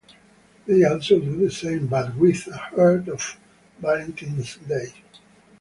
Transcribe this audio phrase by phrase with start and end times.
[0.65, 3.19] They also do the same but with a heart on
[3.79, 4.95] valentines day.